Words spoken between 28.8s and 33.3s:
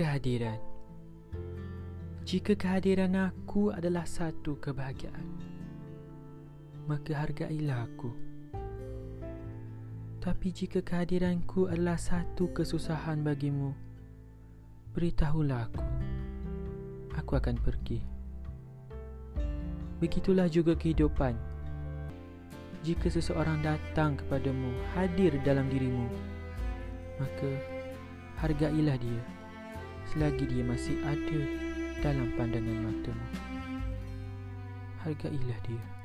dia Selagi dia masih ada Dalam pandangan matamu.